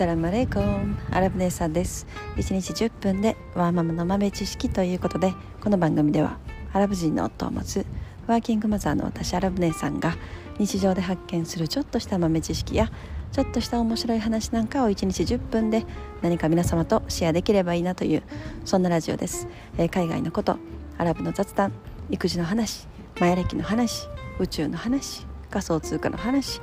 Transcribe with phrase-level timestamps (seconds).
[0.00, 2.06] サラムレイコンアラブ姉さんです。
[2.36, 6.38] 1日10分でワーママの豆知識ということでこの番組では
[6.72, 7.84] アラブ人の夫を持つ
[8.26, 10.16] ワーキングマザーの私アラブ姉さんが
[10.58, 12.90] 日常で発見するちょっとした豆知識や
[13.30, 15.84] ちょっとした面白い話なんかを1日10分で
[16.22, 18.22] 何か皆様とシェアできればいいなという
[18.64, 20.56] そんなラジオです、えー、海外のこと
[20.96, 21.74] アラブの雑談
[22.08, 22.88] 育児の話
[23.20, 24.08] マヤ歴の話
[24.38, 26.62] 宇宙の話仮想通貨の話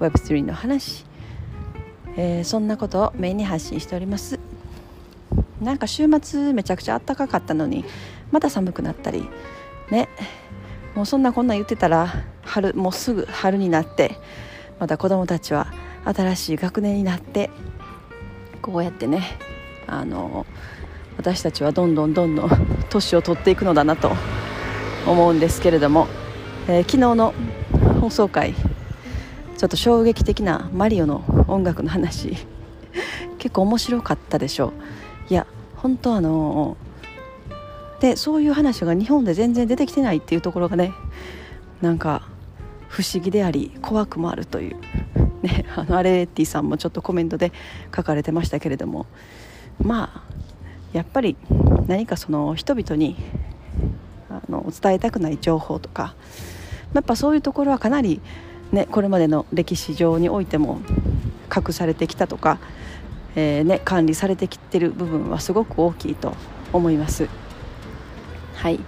[0.00, 1.09] Web3 の話
[2.16, 4.38] えー、そんなことをメインに発信しております。
[5.60, 7.84] なんか週末めちゃくちゃ暖かかったのに
[8.30, 9.28] また寒くなったり。
[9.90, 10.08] ね。
[10.94, 14.16] もうそんなこんな言ってたら春もうすぐ春になって
[14.78, 15.72] また子供たちは
[16.04, 17.50] 新しい学年になって
[18.60, 19.38] こうやってね
[19.86, 20.46] あの
[21.16, 22.50] 私たちはどんどんどんどん
[22.88, 24.12] 年を取っていくのだなと
[25.06, 26.08] 思うんですけれども、
[26.66, 27.34] えー、昨日の
[28.00, 28.54] 放送回
[29.60, 32.34] ちょっと衝撃的なマリオの音楽の話。
[33.36, 34.72] 結構面白かったでしょう。
[35.28, 36.78] いや本当あの
[38.00, 40.94] でそういう話が日本で全然出てきてないっていうところがね
[41.82, 42.22] なんか
[42.88, 44.76] 不思議であり怖くもあるという、
[45.44, 47.52] ね、あのアレーティさんもちょっとコメントで
[47.94, 49.04] 書かれてましたけれども。
[49.84, 50.22] まあ
[50.94, 51.36] やっぱり
[51.86, 53.14] 何かその人々に
[54.30, 56.14] あの伝えたくない情報とか
[56.94, 58.22] やっぱそういうところはかなり
[58.72, 60.80] ね、これまでの歴史上においても
[61.54, 62.58] 隠されてきたとか、
[63.34, 66.34] えー、ね、管理されてきてる部分はすごく大きいと
[66.72, 67.28] 思います。
[68.54, 68.80] はい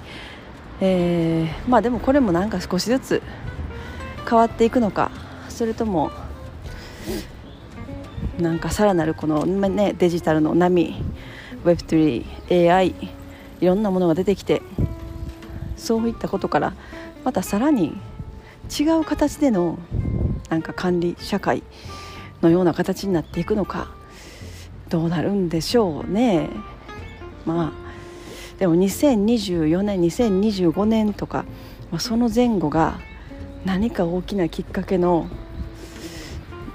[0.81, 3.23] えー、まあでもこれもなんか少しずつ
[4.29, 5.11] 変わっていくのか
[5.49, 6.11] それとも
[8.39, 10.95] なんかさらなるこの、ね、デジタルの波
[11.65, 12.95] Web3AI
[13.61, 14.61] いろんなものが出てきて
[15.77, 16.75] そういったことから
[17.25, 17.97] またさらに
[18.81, 19.79] 違う形での
[20.49, 21.63] なんか管理社会
[22.41, 23.89] のような形になっていくのか
[24.89, 26.49] どうなるんでしょうね。
[27.45, 27.83] まあ
[28.59, 31.45] でも2024年2025年とか、
[31.91, 32.99] まあ、その前後が
[33.65, 35.29] 何か大きなきっかけの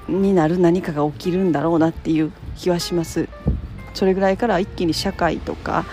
[0.08, 3.29] になる何かが起きるんだろうなっていう気はします。
[3.94, 5.85] それぐらいから一気に社会とか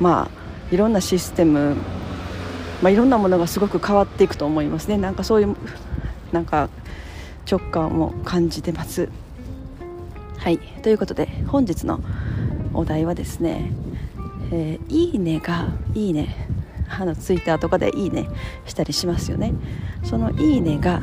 [0.00, 1.76] まあいろんなシステム
[2.82, 4.98] まあ、いろんなものがすごく変わっていくと思いますね。
[4.98, 5.56] なんかそういう
[6.32, 6.68] なんか
[7.50, 9.08] 直感を感じてます。
[10.38, 10.58] はい。
[10.58, 12.00] ということで本日の
[12.74, 13.72] お題はですね
[14.50, 16.48] 「えー、いいね」が「いいね」
[16.90, 18.28] あのツイッターとかで「いいね」
[18.66, 19.54] したりしますよね。
[20.02, 21.00] その「いいね」が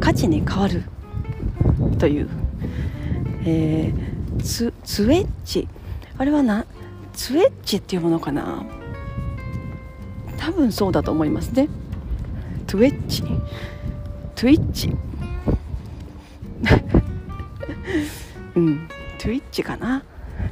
[0.00, 0.82] 価値に変わる。
[1.98, 2.28] という、
[3.44, 5.68] えー、ツツエッチ
[6.18, 6.66] あれはな
[7.12, 8.64] ツエッチっていうものかな。
[10.42, 11.68] 多分そうだと思いますね。
[12.66, 14.96] トゥエッチトゥイッチ
[18.56, 18.88] うん。
[19.18, 20.02] トゥイッチかな？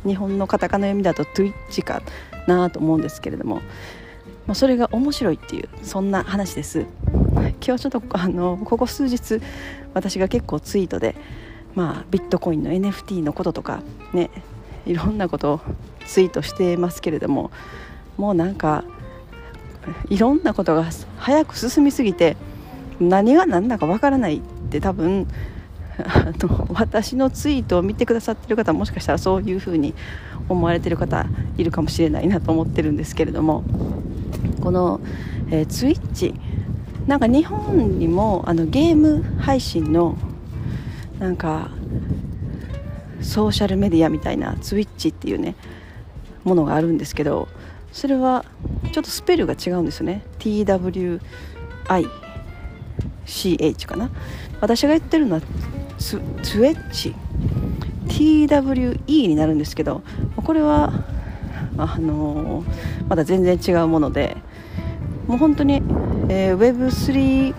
[0.06, 2.02] 日本のカタカナ読みだとトゥイッチか
[2.46, 3.56] なと思うんですけれども、
[4.46, 6.86] まあ、それが面白いっていうそんな話です。
[7.60, 9.40] 今日ちょっとあのここ数日
[9.92, 11.16] 私が結構ツイートで、
[11.74, 14.30] まあ、ビットコインの NFT のこととかね
[14.86, 15.60] いろんなことを
[16.06, 17.50] ツイートしてますけれども
[18.16, 18.84] もうなんか
[20.08, 20.86] いろんなことが
[21.18, 22.36] 早く進みすぎて
[23.00, 25.26] 何が何だかわからないって多分
[26.04, 29.94] あの私のツイートを見てくださってる方もしかしたらそういうふうに
[30.48, 31.26] 思われてる方
[31.56, 33.64] いるかもしれないなと思ってるんですけれども
[34.62, 35.00] この、
[35.50, 36.34] えー、ツイッチ
[37.06, 40.16] なんか日本にもあのゲーム配信の
[41.18, 41.70] なんか
[43.20, 45.54] ソーシャルメディアみたいなツイッチっていうね
[46.44, 47.48] ものがあるんですけど
[47.92, 48.44] それは
[48.90, 50.24] ちょっとスペルが違うんですよね。
[50.38, 51.20] TWICH
[53.86, 54.10] かな。
[54.60, 55.42] 私が言ってるのは
[55.98, 57.14] ツツエッチ。
[58.08, 60.02] TWE になるんですけど
[60.36, 60.92] これは
[61.78, 64.36] あのー、まだ全然違うもので
[65.26, 65.76] もう本当に、
[66.28, 67.54] えー、Web3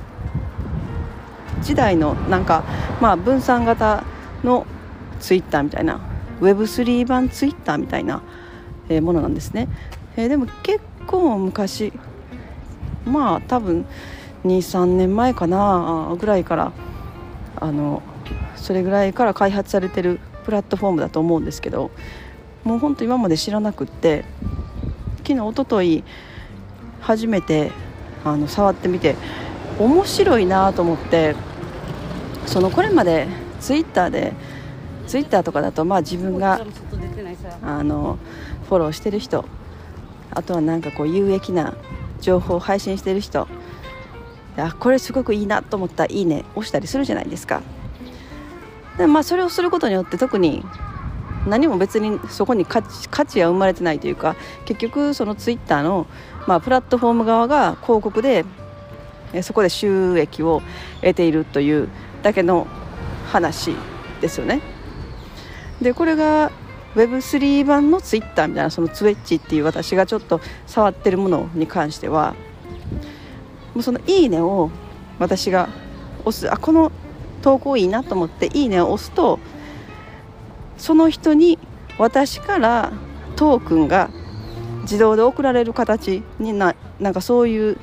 [1.62, 2.64] 時代のなんか、
[3.00, 4.04] まあ、分散型
[4.44, 4.66] の
[5.20, 6.02] ツイッターみたいな
[6.42, 8.22] Web3 版ツイッターみたいな、
[8.90, 9.70] えー、ものなんですね。
[10.18, 10.82] えー、でも結
[11.12, 11.94] 構昔。
[13.06, 13.86] まあ多分
[14.46, 16.72] 23年前かなぐらいから
[17.56, 18.02] あの
[18.56, 21.92] それぐらいから開発されてるプラットフォームだと思うんですけど
[22.64, 24.26] もうほんと今まで知らなくって
[25.18, 26.04] 昨日おととい
[27.02, 27.72] 初めて
[28.24, 29.16] あの触ってみて
[29.80, 31.36] 面白いなと思って
[32.46, 33.28] そのこれまで
[33.60, 34.34] ツイッターで
[35.08, 36.62] ツイッターとかだとまあ自分が
[37.64, 38.18] あの
[38.70, 39.46] フォローしてる人
[40.32, 41.76] あとはなんかこう有益な
[42.20, 43.48] 情報を配信してる人。
[44.58, 47.62] あこれすごくいいなと思ったら「いいね」押したりするじゃないですか。
[48.98, 50.66] でまあそれをすることによって特に
[51.48, 54.36] 何も別にそこに価値価値は生まれてないというか
[54.66, 56.06] 結局そのツイッターの、
[56.48, 58.46] まあ、プラットフォーム側が広告で
[59.42, 60.62] そこで収益を
[61.02, 61.88] 得ているという
[62.22, 62.68] だけの
[63.32, 63.74] 話
[64.20, 64.62] ですよね。
[65.82, 66.52] でこれが
[66.96, 72.36] Web3 版のツイッターみたいなそのツイッチっていう私がちょっと触ってるものに関しては
[73.74, 74.70] もうその「いいね」を
[75.20, 75.70] 私が
[76.26, 76.92] 押すあこの
[77.42, 79.40] 投稿いいなと思って「いいね」を押すと
[80.78, 81.60] その人に
[81.98, 82.92] 私から
[83.36, 84.10] トークンが
[84.82, 87.78] 自動で送られる形にななんかそういう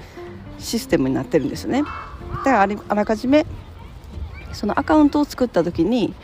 [0.58, 1.82] システムになってるんですね。
[2.44, 3.46] だからあらかじめ
[4.52, 6.14] そのアカウントを作った時に、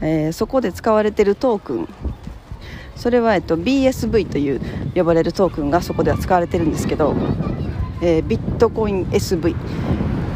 [0.00, 1.88] えー、そこで使われてるトークン
[2.96, 4.60] それは、えっと、BSV という
[4.94, 7.14] 呼ばれるトークンがそこでは使われてるんですけど、
[8.00, 9.54] えー、ビットコイン SV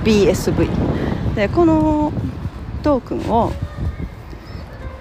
[0.05, 2.13] BSV でこの
[2.83, 3.53] トークンを、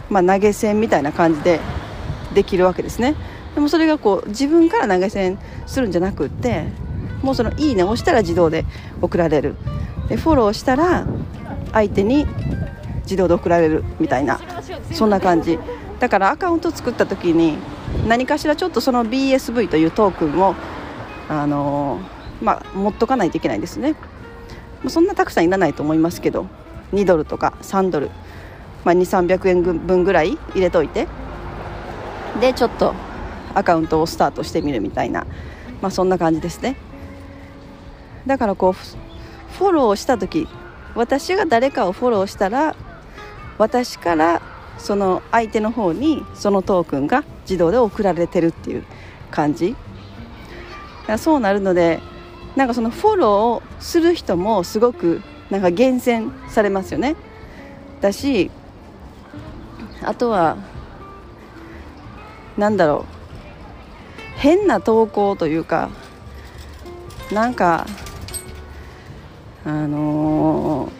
[0.10, 1.60] まあ、投げ銭みたいな感じで
[2.34, 3.16] できるわけですね。
[3.56, 6.66] でもそれがこう自分から投げ銭するんじゃなくって
[7.24, 8.66] もうその「いいね」を押したら自動で
[9.02, 9.56] 送られる。
[10.08, 11.06] でフォローしたら
[11.72, 12.26] 相手に
[13.04, 14.40] 自動で送られるみたいな
[14.92, 15.60] そんな感じ。
[16.00, 17.58] だからアカウント作った時に
[18.08, 20.56] 何かしらちょっとその BSV というトークンを
[21.28, 22.00] あの、
[22.42, 23.96] まあ、持っとかないといけないんですね。
[24.88, 26.48] そんなたくさんいらないと思いますけど
[26.94, 28.10] 2ドルとか3ドル、
[28.86, 31.06] まあ、2300円分ぐらい入れといて
[32.40, 32.94] でちょっと
[33.54, 35.28] アカウントをスタートしてみるみたいな、
[35.82, 36.78] まあ、そんな感じですね。
[38.26, 40.48] だからこうフォローした時
[40.96, 42.76] 私が誰かをフォローしたら
[43.58, 44.42] 私から
[44.80, 48.84] その相手の方にそのトークンが自動で送られてるっていう
[49.30, 49.76] 感じ。
[51.18, 52.00] そうなるので
[52.56, 57.16] なんかそのフォローをする人もすごくなんか厳選されますよね。
[58.02, 58.50] だし
[60.04, 60.58] あとは
[62.58, 63.20] なんだろう。
[64.38, 65.90] 変な投稿というか
[67.32, 67.86] なんか
[69.66, 70.99] あのー、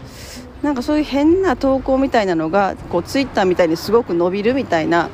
[0.62, 5.10] なんかそういう変な投稿みたいなのがこうツイッターみたいにすごく伸びるみたいな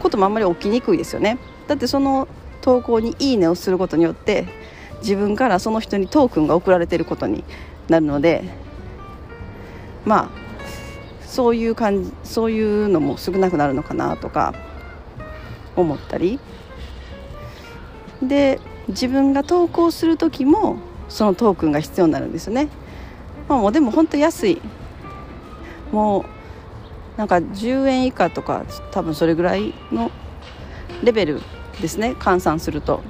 [0.00, 1.38] こともあんまり起きにくいですよね。
[1.66, 2.26] だってその
[2.62, 4.46] 投稿に「いいね」をすることによって
[5.00, 7.44] 自分からその人にトークンが送られてることに
[7.88, 8.44] なるので
[10.04, 10.28] まあ
[11.26, 14.54] そういう感じそういうのも少なくなるのかなとか
[15.76, 16.40] 思ったり。
[18.22, 20.76] で自分が投稿する時も
[21.08, 22.68] そのトークンが必要になるんですよね、
[23.48, 24.60] まあ、もうでも本当安い。
[25.92, 26.24] もう
[27.18, 30.10] なんか10円以下とか多分それぐらいの
[31.02, 31.40] レベル
[31.80, 32.14] ですね。
[32.18, 33.02] 換算すると、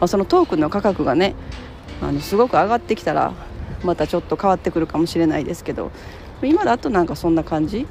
[0.00, 1.34] まあ、そのトークンの価格がね
[2.02, 3.32] あのすごく上がってきたら
[3.82, 5.90] またちょっと変わってくるかもしれないですけど。
[6.42, 7.86] 今だとなんかそんな感じ。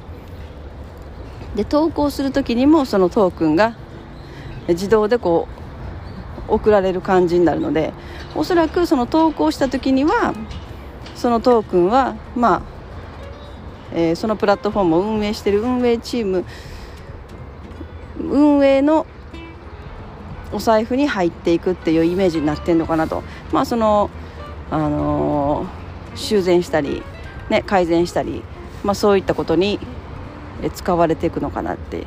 [1.54, 3.76] で投稿する時にもそのトークンが
[4.68, 5.46] 自動でこ
[6.48, 7.92] う送られる感じになるので
[8.34, 10.34] おそらくその投稿した時には
[11.24, 12.62] そのトークンはまあ、
[13.94, 16.44] えー、そのプラットフォームを運営している運営チーム
[18.20, 19.06] 運営の
[20.52, 23.22] お財布に入っていくっていうイメージになってるのかなと。
[23.52, 24.10] まあその
[24.70, 27.02] あのー、修繕したり、
[27.48, 28.42] ね、改善したり、
[28.82, 29.80] まあ、そういったことに
[30.74, 32.06] 使われていくのかなって。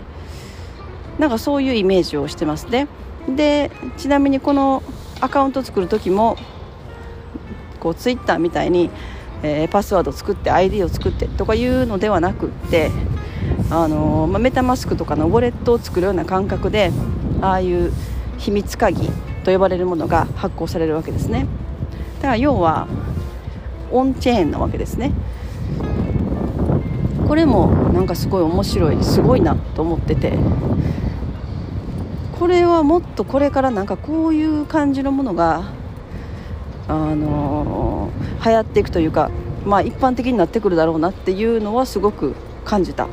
[1.18, 2.88] なんかそういうイメージをしてますね。
[3.28, 4.84] でちなみにこの
[5.22, 6.38] アカウント作る時も
[7.78, 8.90] こうツイッターみたいに、
[9.44, 12.92] えー、パスワード作って ID を作ってとかいうのではなくって
[13.70, 16.92] あのー、まあ、メタマスクとかのウォレットを作るような感覚で
[17.42, 17.92] ああいう
[18.38, 19.10] 秘密鍵
[19.44, 21.48] と呼ばれるものが発行されるわけですね。
[22.18, 22.88] だから要は
[23.92, 25.14] オンチェーンなわけですね。
[27.28, 30.38] これもなんかすごい面白いすごいなと思ってて
[32.40, 35.74] これはもっとこれからなんかこういう感じのものが
[36.88, 38.12] あの、
[38.46, 39.29] 流行っていくというか、
[39.65, 43.08] まあ、一般的になってくるだろうなっていうのはすごく感じた。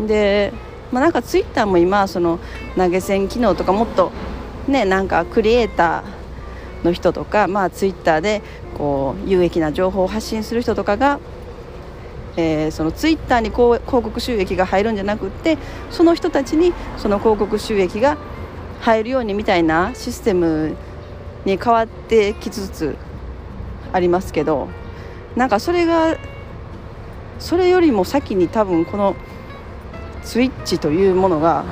[0.00, 0.52] で、
[0.92, 2.38] まあ、なんかツイッターも今その
[2.76, 4.10] 投げ銭機能とかもっと
[4.66, 8.42] ねなんかクリエイターの人とか、まあ、ツイッターで
[8.76, 11.20] こう有益な情報を発信する人とかが
[12.40, 15.58] えー、そのツイッターに広告収益が入るんじゃなくって
[15.90, 18.16] その人たちにその広告収益が
[18.80, 20.76] 入るようにみたいなシステム
[21.44, 22.96] に変わってきつつ
[23.92, 24.68] ありますけど
[25.36, 26.16] なんかそれが
[27.38, 29.14] それよりも先に多分この
[30.22, 31.64] スイッチというものが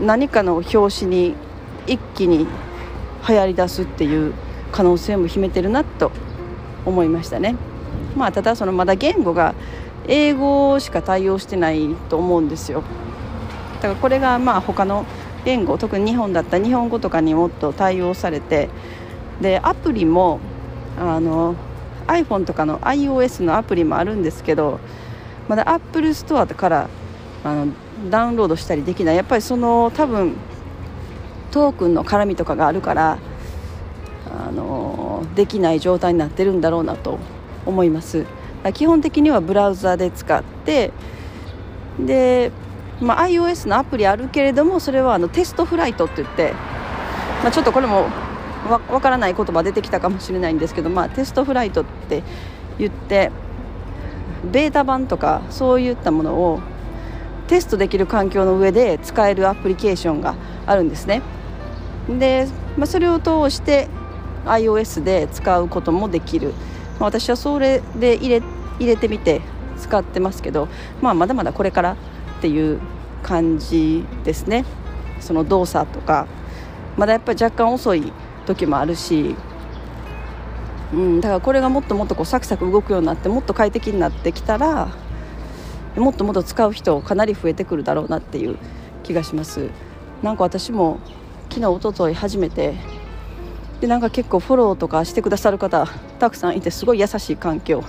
[0.00, 1.34] 何かの表紙に
[1.86, 2.46] 一気に
[3.28, 4.32] 流行りだすっていう
[4.70, 6.12] 可能性も秘めてるなと
[6.86, 7.56] 思いましたね。
[8.16, 9.54] まあ、ただそのまだ言語が
[10.08, 12.82] 英語しか対応してないと思うんですよ
[13.76, 15.04] だからこれがまあ他の
[15.48, 18.68] 言語特に日本だったら日本語とかにもっと対応されて
[19.40, 20.40] でアプリも
[20.98, 21.54] あの
[22.06, 24.78] iPhone とかの iOS のアプリもあるんですけど
[25.48, 26.90] まだ Apple ストアから
[27.44, 27.72] あの
[28.10, 29.16] ダウンロードしたりできない。
[29.16, 30.34] やっぱりその多分
[31.50, 33.18] トークンの絡みとかがあるから
[34.30, 37.18] あのできない状態になってるんだろうなと
[37.64, 38.26] 思います。
[38.74, 40.92] 基本的にはブラウザで使って
[41.98, 42.52] で、
[43.00, 46.52] まあ、iOS のアプリあるけれどもそれはあのテストフライトって言って、
[47.42, 48.08] まあ、ちょっとこれも
[48.68, 52.22] わ分からない言葉出てきたかもしれないんですけど、まあ、テストフライトって
[52.78, 53.30] 言って
[54.44, 56.60] ベータ版とかそういったものを
[57.46, 60.34] テストできる環境の上で使えるアプリケーションが
[60.66, 61.22] あるんですね。
[62.08, 63.88] で、まあ、それを通して
[64.44, 66.52] iOS で使うこともできる、
[66.98, 68.42] まあ、私はそれで入れ
[68.78, 69.40] 入れてみて
[69.78, 70.68] 使ってますけど、
[71.00, 71.96] まあ、まだまだこれから
[72.38, 72.80] っていう
[73.22, 74.64] 感じですね。
[75.20, 76.26] その動作とか。
[76.96, 78.12] まだやっぱり若干遅い
[78.46, 79.36] 時もあるし、
[80.92, 84.88] うん、だからこれがもっともっとこうサクサク動くようになってもっと快適になってきたら
[85.96, 88.56] もっともっと使う人かなり増えてくるだろうなっていう
[89.04, 89.70] 気がします。
[90.22, 90.98] なんか私も
[91.50, 92.74] 昨日おととい初めて
[93.80, 95.86] でなんか結構フォローとかしてくださる方
[96.18, 97.84] たくさんいてすごい優しい環境。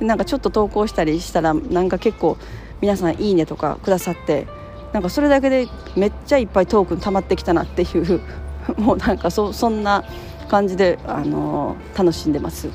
[0.00, 2.36] なんかちょっと投稿したりしたらなんか結構
[2.80, 4.46] 皆さんいいねとかくださって
[4.92, 8.20] なんかそれだけでめっちゃいっぱいトークン溜まってきたなっていう
[8.78, 10.04] もうなんかそそんな
[10.48, 12.68] 感じで、あのー、楽しんでます。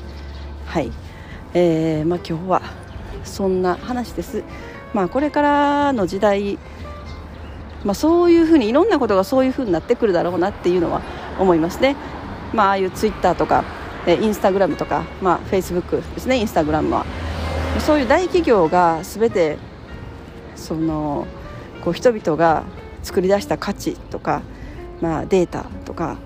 [0.66, 0.92] はい、
[1.54, 2.62] えーまあ、今日は
[3.24, 4.42] そんな話です。
[4.92, 6.58] まあこれからの時代
[7.84, 11.00] まあ、そういうふうにいろんなことがそういうふうになってくるだろうなっていうのは
[11.40, 11.96] 思いますね、
[12.52, 13.64] まあ、ああいうツイッターとか
[14.06, 17.04] えインスタグラムとか、まあ、フェイスブックですねインスタグラムは。
[17.80, 19.56] そういう大企業が全て
[20.56, 21.26] その
[21.84, 22.64] こう人々が
[23.02, 24.42] 作り出した価値とか
[25.02, 26.16] まあ、データとか、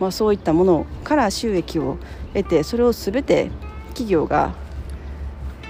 [0.00, 1.98] まあ、そういったものから収益を
[2.32, 3.50] 得てそれを全て
[3.88, 4.54] 企業が、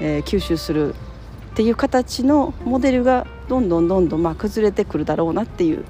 [0.01, 0.97] えー、吸収するっ
[1.55, 5.85] ていう形のモデルがどんどんどんどんまあ崩れてくるだろうなっていう、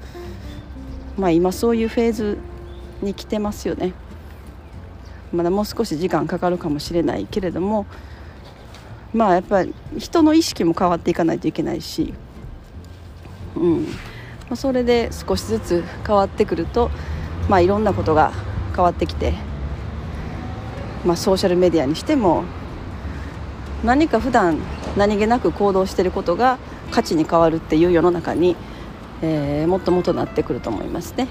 [1.15, 2.39] まあ、今そういうフェーズ
[3.03, 3.93] に来てますよね。
[5.31, 7.87] まだもう少し時間かかるかもしれないけれども
[9.13, 12.13] まあやっぱり人の意識も変わっていかないといけないし、
[13.55, 13.89] うん、ま
[14.51, 16.89] あ、それで少しずつ変わってくると、
[17.47, 18.33] まあ、いろんなことが
[18.75, 19.33] 変わってきて、
[21.05, 22.43] まあ、ソーシャルメディアにしても
[23.83, 24.59] 何か普段
[24.97, 26.57] 何気なく行動していることが
[26.91, 28.55] 価値に変わるっていう世の中に、
[29.21, 31.27] えー、もっともっとなってくると思いますね。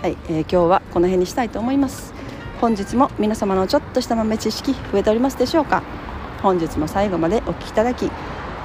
[0.00, 2.14] はい、えー、今日はこの辺にしたいと思います。
[2.60, 5.82] 本日も皆様のちょっとした豆知識増えておりますでしょうか？
[6.42, 8.10] 本日も最後までお聴きいただき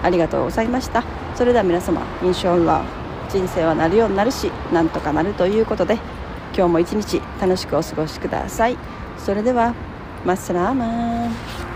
[0.03, 1.03] ありがとうございました。
[1.35, 2.83] それでは皆様印象は
[3.29, 5.95] 人生はなるようになるしなんとかなるということで
[6.55, 8.77] 今日も一日楽しくお過ごしください。
[9.17, 9.73] それでは
[10.25, 10.85] マッサラーマ
[11.27, 11.66] ン。